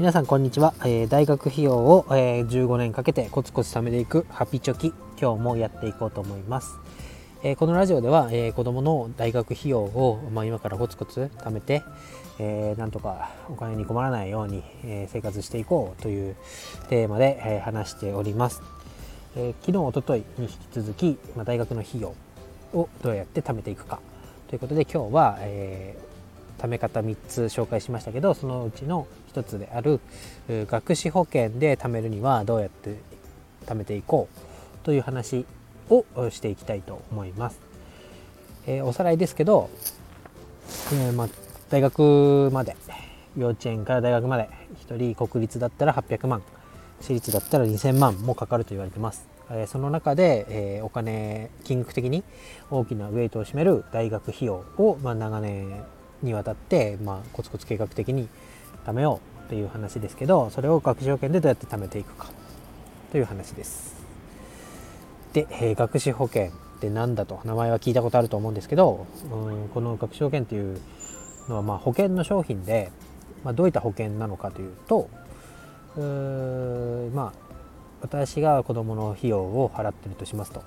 [0.00, 4.94] 皆さんこんにちは、えー、大学費用を、えー、15年かけてコツコツ貯めていくハピチョキ。
[5.20, 6.78] 今日もやっていこうと思います、
[7.42, 11.82] えー、このラジオでは、え子供の大学費用を、まあ、今からコツコツ貯めて、
[12.38, 16.34] えなんとかお金に困らないように、え生活していこうという
[16.88, 18.62] テーマで、え話しております、
[19.36, 22.14] え昨日おとといに引き続き、まあ、大学の費用
[22.72, 24.00] をどうやって貯めていくか
[24.48, 26.09] ということで今日は、えー
[26.60, 29.98] 貯め方3つ紹介しましたけどそのうちの1つである
[30.48, 32.96] 学資保険で貯めるにはどうやって
[33.66, 35.46] 貯めていこうという話
[35.88, 37.60] をしていきたいと思います。
[38.66, 39.70] えー、おさらいですけど、
[40.92, 41.28] えー、ま、
[41.70, 42.76] 大学まで
[43.36, 44.48] 幼稚園から大学まで
[44.86, 46.42] 1人国立だったら800万
[47.00, 49.26] 私立だったら2000万もかかると言われてます。
[49.50, 52.22] えその中で、えお金金額的に
[52.70, 55.82] 大きなウェイトを占める大学費用を、まあ、長年
[56.22, 58.28] にわたって、まあ、コツコツ計画的に
[58.84, 62.28] 貯めようという話ですけどそれを学資保険でどうやって貯めていくか
[63.10, 63.96] という話です。
[65.32, 70.80] で、えー、学資保険って何だと名前は聞いたことあると思うんですけどうんこの学資保険っていう
[71.48, 72.90] のはまあ保険の商品で、
[73.44, 75.08] まあ、どういった保険なのかというと
[75.96, 77.50] うまあ
[78.00, 80.62] 私が子どもの費用を払ってるとしますと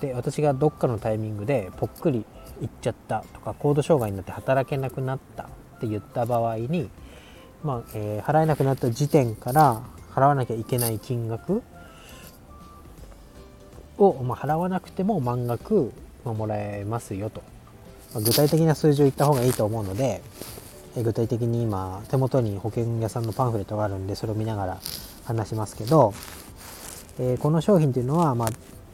[0.00, 2.24] で私がどっかのタイミングでぽっくり
[2.60, 5.46] 行っちゃったとか高度障害になって働けなくなったっ
[5.80, 6.90] て言った場合に、
[7.62, 9.82] まあえー、払えなくなった時点から
[10.14, 11.62] 払わなきゃいけない金額
[13.98, 15.92] を、まあ、払わなくても満額、
[16.24, 17.42] まあ、もらえますよと、
[18.14, 20.22] まあ、具体的な数字を言った方がいいと思うので、
[20.96, 24.80] えー、具体的に今手元に保険屋さんのパンフレットがあるんでそれを見ながら
[25.24, 26.14] 話しますけど、
[27.18, 28.48] えー、この商品というのは、まあ、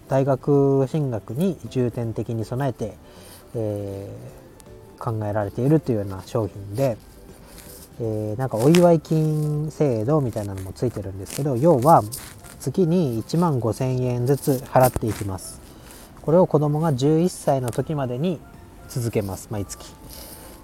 [0.09, 2.97] 大学進学に重点的に備えて、
[3.55, 6.97] えー、考えられているというような商品で、
[8.01, 12.03] えー、なんかお祝い金制度みたいなのもついてるんですけど要は
[12.61, 15.61] 月に1万5000円ずつ払っていきます。
[16.22, 18.39] これを子供が11歳の時までに
[18.89, 19.87] 続けます毎月。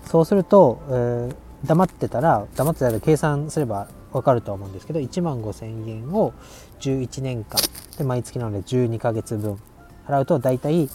[0.07, 1.35] そうすると、えー、
[1.67, 6.35] 黙ってたら黙ってたら計算すれば分かると思うんですけど1万5000円を
[6.81, 7.59] 11年間
[7.97, 9.59] で毎月なので12ヶ月分
[10.07, 10.89] 払うと大体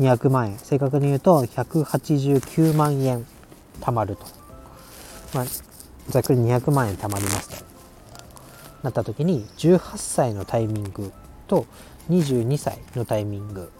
[0.00, 0.58] 200万円。
[0.58, 3.26] 正確に言うと189万円
[3.80, 4.26] 貯まると、
[5.34, 5.44] まあ、
[6.08, 7.64] ざっくり200万円貯まりますと
[8.82, 11.12] なった時に18歳のタイミング
[11.46, 11.66] と
[12.10, 13.70] 22歳のタイミング。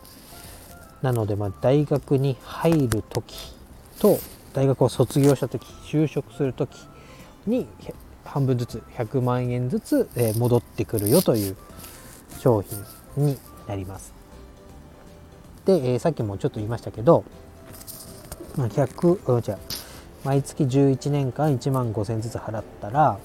[1.03, 3.55] なのでま大学に入る時
[3.99, 4.19] と
[4.53, 6.77] 大学を卒業した時就職する時
[7.47, 7.67] に
[8.25, 11.57] 半分ずつ100万円ずつ戻ってくるよという
[12.39, 12.79] 商品
[13.17, 14.22] になります。
[15.65, 17.25] で、えー、さっきもちょっと言いましたけど
[18.57, 19.59] 100、違う。
[20.25, 23.19] 毎月11年間1万5000ずつ払ったら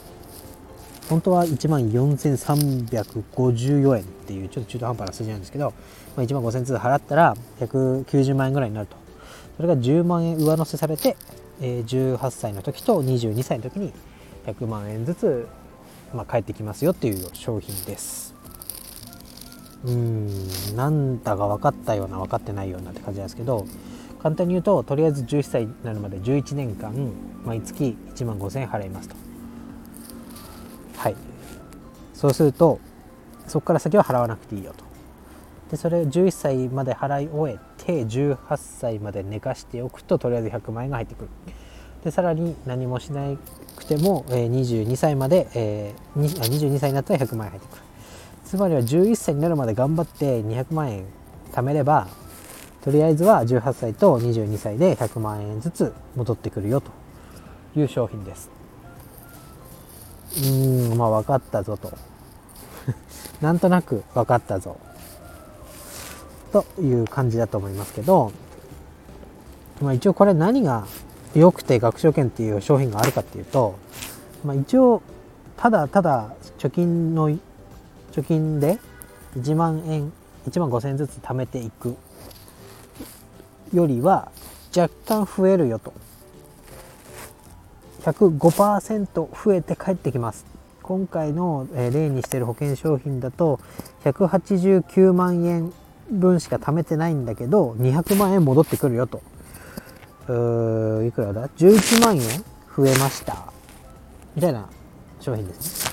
[1.10, 5.74] 本当は1万4354円っていうちょっと中途半端な数字なんですけど、
[6.16, 8.98] まあ、1万5000ずつ払ったら190万円ぐらいになると。
[9.56, 11.18] それが10万円上乗せされて、
[11.62, 13.94] えー、18歳の時と22歳の時に
[14.46, 15.48] 100万円ずつ、
[16.14, 18.37] まあ、返ってきますよっていう商品です。
[19.86, 23.66] うんなんだか分かったような分かってないようなって感じなんですけど
[24.22, 26.94] 簡単に言うととりあえず11歳になるまで11年間
[27.46, 29.16] 毎月1万5000円払いますと。
[30.98, 31.16] はい。
[32.14, 32.80] そうすると
[33.48, 34.84] そこから先は払わなくていいよと。
[35.70, 41.30] でそれを11歳まで払い終えて18歳まで寝かしておくととりあえず100万円が入ってくる。
[42.04, 43.36] でさらに何もしな
[43.76, 47.87] くても、えー、22歳まで、えー、22歳になったら100万円入ってくる。
[48.48, 51.06] つまりは11歳になるまで頑張って200万円
[51.52, 52.08] 貯めれば
[52.82, 56.92] とりあえずは18歳と22歳で100万円ずつ戻ってくるよと
[57.78, 58.50] いう商品です。
[60.38, 61.92] うーんまあ分かったぞと。
[63.42, 64.78] なんとなく分かったぞ。
[66.54, 68.32] という感じだと思いますけど、
[69.82, 70.88] まあ、一応これ何が
[71.36, 73.76] 良くて学習券っていう商品があるかっていうと、
[74.46, 75.02] まあ、一応
[75.58, 77.30] ただただ貯金の
[78.12, 78.80] 貯金で
[79.36, 80.12] 1万円
[80.48, 81.96] 1万5000円ずつ貯めていく
[83.74, 84.32] よりは
[84.76, 85.94] 若干増えるよと。
[88.02, 90.46] 105%増えて帰ってきます。
[90.82, 93.60] 今回の例にしてる保険商品だと
[94.06, 95.74] 189万円
[96.10, 99.22] 分しか貯めてないんだけど200万円戻ってくるよと。
[100.30, 102.22] ういくらだ？11万円
[102.76, 103.52] 増えました。
[104.36, 104.70] みたいな
[105.20, 105.87] 商品ですね。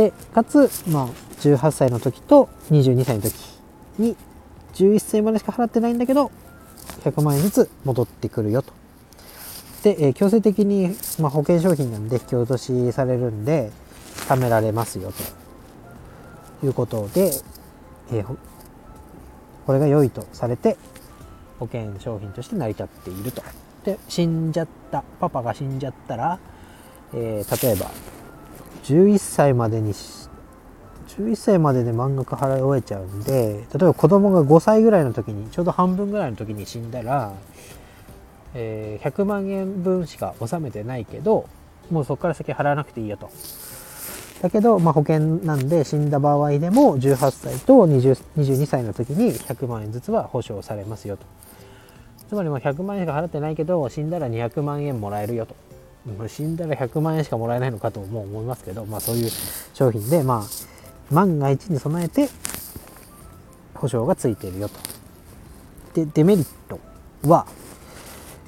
[0.00, 1.08] でかつまあ
[1.40, 3.34] 18歳の時と22歳の時
[3.98, 4.16] に
[4.72, 6.30] 11歳までしか払ってないんだけど
[7.04, 8.72] 100万円ずつ戻ってくるよと
[9.82, 13.72] で、えー、強制的に、まあ、保険商品なんで引き落としされるんで
[14.26, 15.12] 貯められますよ
[16.60, 17.32] ということで、
[18.10, 18.36] えー、
[19.66, 20.78] これが良いとされて
[21.58, 23.42] 保険商品として成り立っていると。
[23.84, 26.38] で死んじゃったパパが死んじゃったら、
[27.12, 27.90] えー、例えば
[28.84, 37.32] 11歳までに11歳までで満額払い終えちゃうんで例えば子供が5歳ぐらいの時にちょうど半分ぐらいの時に死んだら、
[38.54, 41.48] えー、100万円分しか納めてないけど
[41.90, 43.30] もうそこから先払わなくていいよと。
[44.42, 51.26] だけど、まあ、保険なんで死んだ場合でも18歳と20 22歳の時に100万円ずつは保証されますよと。
[52.28, 55.54] つまりもう100万円しか払ってないけど死んだら200万円もらえるよと。
[56.28, 59.30] 死んだら100万円しかもらえないのかとも思いますけど、まあ、そういう
[59.74, 62.28] 商品で、まあ、万が一に備えて
[63.74, 64.78] 保証がついているよと。
[65.94, 66.78] でデメリット
[67.28, 67.46] は、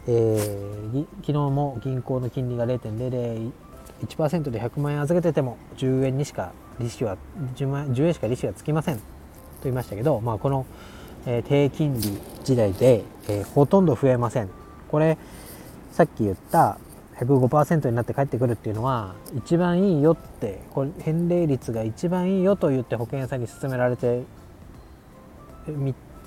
[0.07, 7.17] えー、昨日も銀行の金利が0.001%で100万円預けてても10円にしか利子は
[7.57, 9.03] 10, 万10円しか利子がつきませんと
[9.65, 10.67] 言いましたけど、まあ、この、
[11.27, 14.51] えー、低金利時代で、えー、ほとんど増えません。
[14.89, 15.19] これ
[15.93, 16.79] さっき言った
[17.25, 24.23] 105%になって帰ってくるっていうのは一番いいよってこれ返礼率が一番いいよと言って保険屋さんに勧められて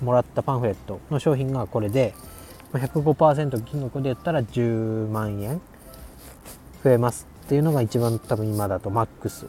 [0.00, 2.14] もらったパンフレットの商品がこれで
[2.72, 5.60] 105%金額で言ったら10万円
[6.82, 9.46] 増えますっていうのが一番多分今だとマックス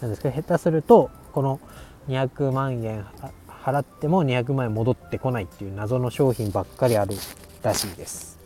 [0.00, 1.60] なんですけど下手するとこの
[2.08, 3.06] 200万円
[3.48, 7.14] 払っても200万円戻ってこないっていう謎の商品ばっかりある
[7.62, 8.38] らしいです。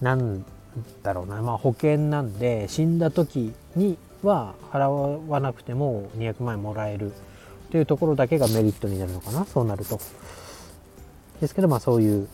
[0.00, 0.44] なん
[1.02, 7.12] だろうな、まあ、保険なんで死んだ時には払わなくても200万円もらえる
[7.70, 9.44] というところだけがメリットになるのかな。
[9.44, 10.00] そうなると。
[11.40, 12.28] ですけどまあそういう、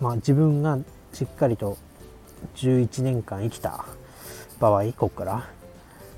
[0.00, 0.78] まあ、自分が
[1.12, 1.76] しっかりと
[2.56, 3.84] 11年間生きた
[4.60, 5.48] 場合ここから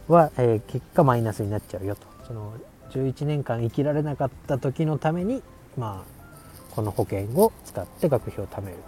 [0.09, 2.06] は、えー、結果マイナスになっちゃうよと。
[2.27, 2.55] その
[2.91, 5.43] 11年間生きられなかった時のために
[5.79, 8.79] まあこの保険を使って学費を貯める。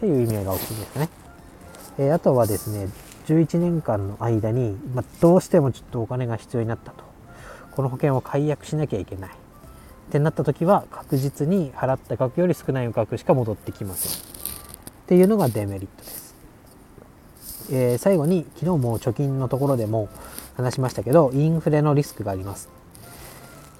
[0.00, 1.08] という意味合いが大きいですね。
[1.98, 2.88] え、あとはですね、
[3.26, 7.04] 11年間の間に、ま、どうしてもちょっとお金が必要になったと。
[7.72, 9.30] この保険を解約しなきゃいけない。
[9.30, 9.32] っ
[10.10, 14.12] てなった時は確実に払った額より少ない額しか戻ってきません。
[14.12, 14.14] っ
[15.06, 16.26] ていうのがデメリットです。
[17.70, 20.08] えー、最後に昨日も貯金のところでも
[20.56, 22.68] 話しましたけどインフレのリスクがあります、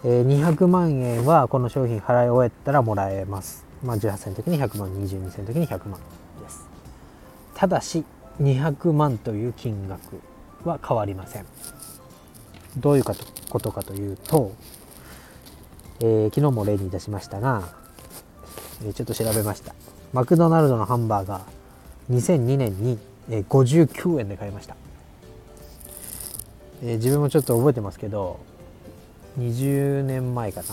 [0.05, 6.01] えー、200万円はこの商品払い終えたらもらえますまあ、18歳の時に100万22歳の時に100万
[6.43, 6.67] です。
[7.55, 8.05] ただし
[8.43, 10.21] 200万という金額
[10.65, 11.47] は変わりません。
[12.77, 13.05] どういう
[13.49, 14.53] ことかというと、
[16.01, 17.63] えー、昨日も例に出しましたが、
[18.85, 19.75] えー、ちょっと調べました。
[20.13, 22.99] マクドナルドのハンバーガー2002年に、
[23.31, 24.77] えー、59円で買いました、
[26.83, 28.39] えー、自分もちょっと覚えてますけど
[29.39, 30.67] 20年前かな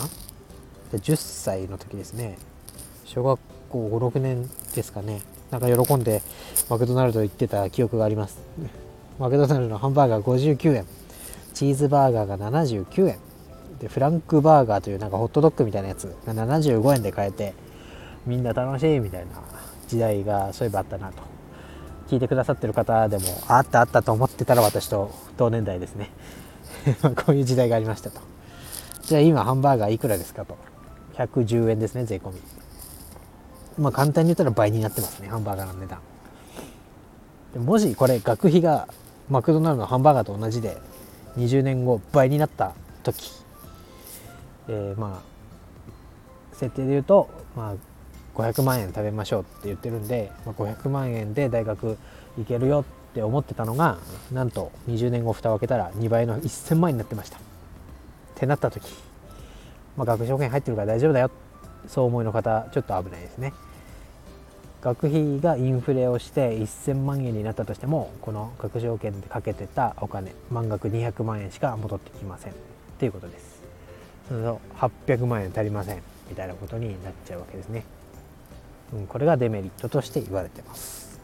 [0.98, 2.38] ？10歳の時ですね。
[3.05, 3.39] 小学
[3.69, 5.21] 校56年ですかね。
[5.51, 6.21] なんか喜んで
[6.69, 8.39] マクドナルド行ってた記憶があります。
[9.19, 10.85] マクドナルドのハンバーガー59円。
[11.53, 13.17] チーズバーガーが79円。
[13.79, 17.53] でフランクバーガーというなんかホットドッグみたいなやつが75円で買えて
[18.25, 19.41] みんな楽しいみたいな
[19.89, 21.22] 時代がそういえばあったなと
[22.07, 26.12] 聞いてくださってる方でもあったあったと思ってたら私と同年代ですね。
[27.25, 28.22] こういう時代がありましたと。
[29.01, 30.57] じゃあ今ハンバーガーいくらですかと。
[31.15, 32.39] 110円ですね税込み。
[33.77, 36.00] まあ簡単に言ったら倍になってますねハンバーガーの値段。
[37.65, 38.88] もしこれ学費が
[39.30, 40.77] マクドナルドのハンバーガーと同じで
[41.38, 43.32] 20年後倍になった時、
[44.68, 45.34] えー、まあ
[46.56, 47.75] 設定で言うと、まあ、
[48.39, 51.98] 500万円食べましょうって言ってるんで、まあ、500万円で大学
[52.38, 53.98] 行けるよって思ってたのが
[54.32, 57.38] なんと20年後蓋を開けたら2倍の1000万円になってました。
[57.38, 57.42] っ
[58.36, 58.84] てなった時、
[59.96, 61.30] まあ、学資保険入ってるから大丈夫だよ
[61.87, 63.53] そう思いの方ちょっと危ないですね。
[64.81, 72.51] 学費がインフレをして1000万円になったとしてもこの学資保険でかけてたお金満額200万円しか戻ってきません。
[72.51, 72.55] っ
[72.99, 73.63] ていうことです。
[74.27, 76.13] その800万円足りません。
[76.29, 77.83] みたいなことになっちゃうわけですね、
[78.93, 81.19] うん、これがデメリットとして言われてます。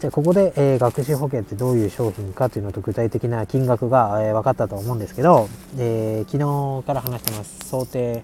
[0.00, 6.38] じゃあここで、えー、学資保険ってどういう商品かというのと具体的な金額が、えー、分かったと思うんですけど、えー、昨
[6.82, 7.68] 日から話してます。
[7.68, 8.22] 想定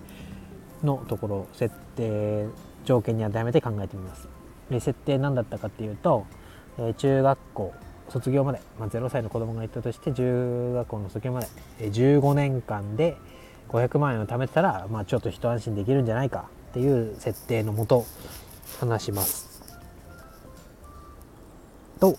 [0.82, 2.46] のところ設定
[2.84, 4.28] 条件に当てはめて考えてみます。
[4.70, 6.26] で設定何だったかっていうと、
[6.78, 7.74] え中学校
[8.08, 11.48] 卒業まで、まあ、0歳の子供がいたとして中学校の卒業まで、
[11.80, 13.16] え15年間で
[13.68, 18.04] 500万円を貯めたら、まあ、ちょっと一安心できるんじゃないかっていう設定のもと
[18.80, 19.56] 話します。
[21.98, 22.16] と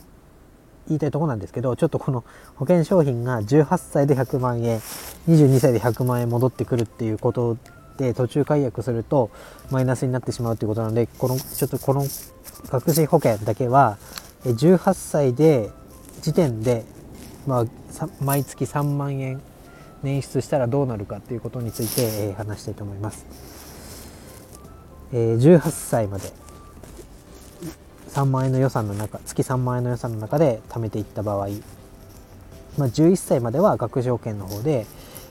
[0.87, 2.23] 言いたいとこなんですけどちょっとこの
[2.55, 4.79] 保険商品が18歳で100万円
[5.27, 7.57] 22歳で100万円戻ってくるっていうこと
[7.97, 9.29] で途中解約すると
[9.71, 12.05] マイナスになってしまうということなのでこのちょっとこの
[12.69, 13.97] 学資保険だけは
[14.43, 15.71] 18歳で
[16.21, 16.85] 時点で、
[17.45, 17.65] まあ、
[18.21, 19.41] 毎月3万円
[20.03, 23.25] 捻出したらどうなるかっていうことについて、え話したいと思います。
[25.11, 26.31] え18歳まで
[28.09, 31.47] 3万円の予算の中月3万円の予算の中で貯めていった場合、
[32.77, 34.85] まあ、11歳までは学資保険の方で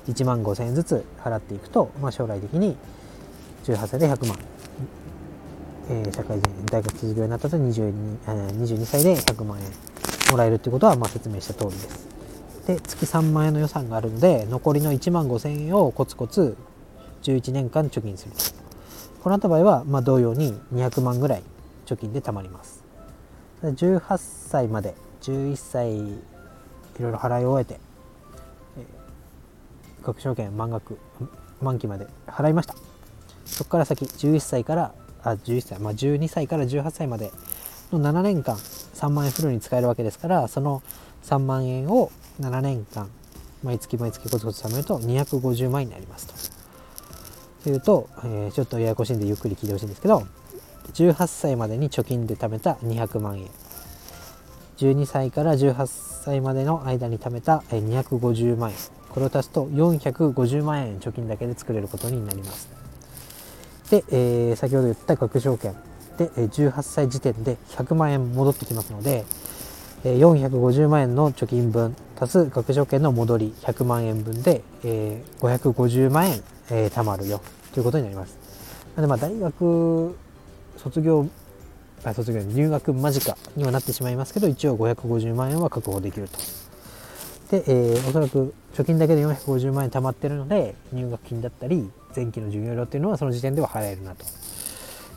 [0.08, 2.76] 1万5000円ずつ払っていくと、まあ、将来的に
[3.64, 4.38] 18歳で100万、
[5.90, 9.66] えー、社会人大学卒業になったと 22, 22歳で100万円
[10.30, 12.06] もらえるっていうことはまあ説明した通りです。
[12.66, 16.56] で月3万円の予算があるので残りの1万5000円をコツコツ
[17.22, 18.38] 11年間貯金すると。
[19.22, 21.42] この後場合はまあ同様に200万ぐらい
[21.86, 22.84] 貯金で貯まります。
[23.62, 26.18] 18歳まで11歳い
[27.00, 27.80] ろいろ払い終えて、
[30.02, 30.98] 学証券満額
[31.60, 32.74] 満期まで払いました。
[33.44, 37.32] そこから先11歳からあ11歳まあ12歳から18歳まで
[37.92, 40.82] の7年間3万円フルに使えるわけですからその
[41.24, 42.10] 3万円を
[42.40, 43.08] 7年間
[43.62, 46.56] 毎月毎月コツコツ貯めると250万円になりますと。
[47.64, 50.24] というと、えー、ちょっとややこしいんでゆっくり聞いてほしいんですけど
[50.92, 53.48] 18歳までに貯金で貯めた200万円。
[54.76, 58.95] 12歳から18歳までの間に貯めた250万円。
[59.16, 62.68] これを足すと450万円貯金だけで作れることになります
[63.90, 65.74] で、えー、先ほど言った学証券
[66.18, 69.24] で18歳時点で100万円戻ってきますので
[70.04, 76.42] 450万円の貯金分足す学証券の戻り100万円分で550万円
[76.90, 77.40] 貯まるよ
[77.72, 78.38] ということになります。
[78.96, 80.14] なのでまあ大学
[80.76, 81.26] 卒業
[82.04, 86.65] あ卒業入学間近にはなってしまいますけど一応550万円は確保できると。
[87.50, 94.24] で、えー、おそらく貯金だけで450万円貯まってるので入学金だったり前期の授業料っていうのはその時点では払えるなと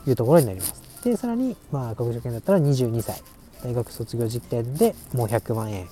[0.06, 0.90] いうところになります。
[1.04, 3.22] でさらにまあ学助券だったら22歳
[3.64, 5.88] 大学卒業時点でもう100万円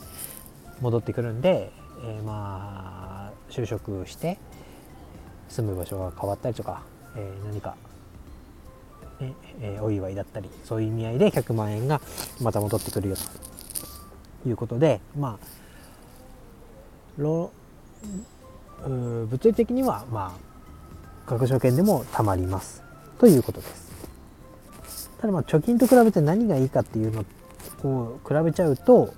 [0.81, 1.73] 戻ってくるんで、
[2.05, 4.39] えー、まあ就職して
[5.49, 6.83] 住む場所が変わったりとか、
[7.17, 7.75] えー、何か、
[9.19, 12.01] ねえー、お祝いだったりそういう意味合いで100万円が
[12.41, 13.17] また戻ってくるよ
[14.43, 15.59] ということでまあ
[17.19, 17.51] 物
[19.45, 20.37] 理的にはま
[21.27, 22.83] あ学証券でもたまります
[23.19, 27.25] ということですただまあ貯金と比べて何がいいかっていうの
[27.91, 29.13] を比べちゃうと、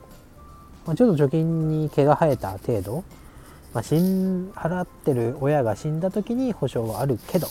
[0.87, 3.05] まあ、ちょっと貯金に毛が生えた程度
[3.73, 7.47] まあ、死ん払ってる親が死んだ時に保証はあるけど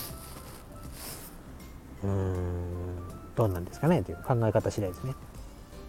[2.03, 2.97] うーん
[3.35, 5.13] どうなんですかねという考え方次第ですね。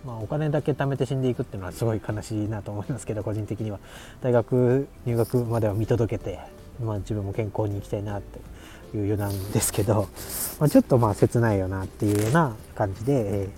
[0.05, 3.79] まあ、お金だけ貯めて死んでいくっていうのはすごい悲しいなと思いますけど個人的には。
[4.23, 6.39] 大学入学までは見届けて、
[6.83, 8.39] まあ、自分も健康に行きたいなって
[8.97, 10.09] いう余談ですけど、
[10.59, 13.49] まあ、ちょっとまあ切ないよなっていうような感じで、え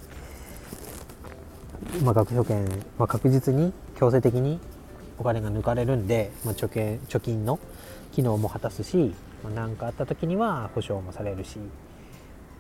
[1.99, 2.65] ー、まあ、学証券、
[2.99, 4.59] まあ、確実に強制的に
[5.19, 7.61] お金が抜かれるんで、まあ、貯金貯金の
[8.11, 11.59] 機能も果たすし何、まあ、かあった時には保証もされるし。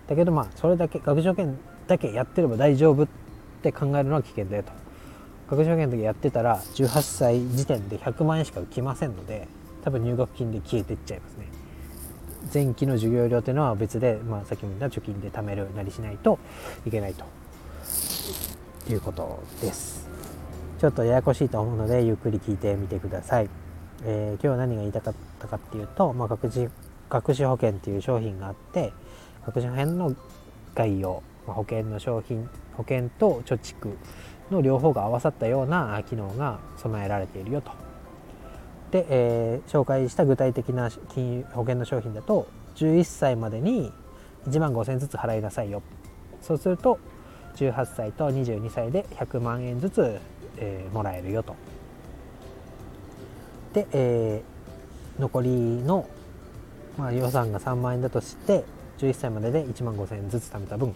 [0.08, 3.21] だけどまあそれだけ学助券だけやってれば大丈夫って
[3.62, 4.72] って考えるのは危険だよと。
[5.48, 9.46] 学助券だけやってたら18歳時点で100万円しか浮きませんので
[9.84, 11.46] 多分入学金で消えていっちゃいますね。
[12.52, 16.38] 前期の授業料というのは別で、まあ、さっきも言った貯金で貯めるなりしないと
[16.84, 17.24] いけないと
[18.90, 20.08] いうことです。
[20.80, 23.48] ちょっとややこしいと思うのでゆっくり聞いてみてください。
[24.04, 26.68] えー、今日は何が言いたかったかっていうと、まあ、学資
[27.08, 28.92] 学資保険っていう商品があって
[29.46, 30.16] 学資保険の
[30.74, 33.96] 概要、保険の商品保険と貯蓄
[34.50, 37.72] の両方が合わさったような機能が備えられているよと。
[38.90, 43.92] で、えー、紹介した具体的な金保険の商品だと11歳までに
[44.46, 45.82] 1万5000円ずつ払いなさいよ
[46.42, 46.98] そうすると
[47.56, 50.20] 18歳と22歳で100万円ずつ
[50.58, 51.56] えー、もらえるよと。
[53.72, 56.08] で、えー、残りの、
[56.98, 58.64] まあ、予算が3万円だとして
[58.98, 60.94] 11歳までで1万5000円ずつ貯めた分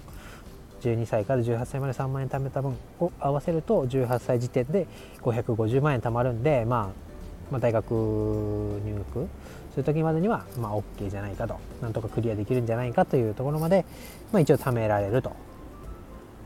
[0.80, 4.86] 12歳から18歳まで3万円貯めた分を合わせると18歳時点で
[5.22, 9.28] 550万円貯まるんで、まあ、まあ大学入学
[9.72, 11.58] する時までにはまあ OK じゃないかと。
[11.82, 13.84] なんとかクリアできるんじゃないかというところまで、
[14.32, 15.32] まあ、一応貯められると。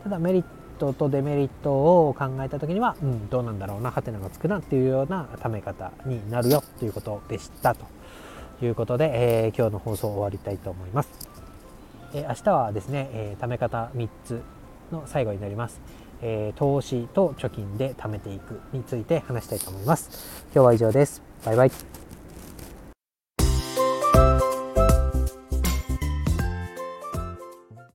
[0.02, 0.44] ただメリッ
[0.78, 7.84] トとデメリットを考えた時には、うん、どうなんだろうなハテナがつくなっていうようなため方になるよということでしたと
[8.64, 9.10] いうことで、
[9.44, 11.10] えー、今日の放送を終わりたいと思います、
[12.14, 14.42] えー、明日はですね、えー、ため方3つ
[14.92, 15.80] の最後になります、
[16.22, 20.44] えー、投資と貯金で貯めていくについて話したいと思います。
[20.54, 21.22] 今日は以上です。
[21.44, 21.99] バイバイ。